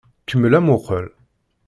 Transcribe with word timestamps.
Kemmel 0.27 0.53
amuqqel! 0.59 1.05